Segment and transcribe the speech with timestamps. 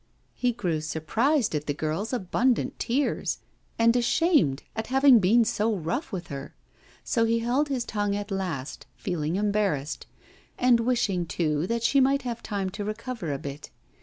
[0.33, 3.37] He grew surprised at the girl's abundant tears,
[3.77, 6.55] and ashamed at having been so rough with her,
[7.03, 10.07] so he held his tongue at last, feeling embarrassed,
[10.57, 13.69] and wishing too that she might have time to recover a bit.